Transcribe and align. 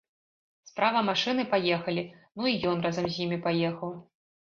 Справа 0.69 1.03
машыны 1.09 1.45
паехалі, 1.53 2.07
ну 2.41 2.51
і 2.55 2.57
ён 2.75 2.85
разам 2.89 3.05
з 3.15 3.25
імі 3.29 3.43
паехаў. 3.49 3.99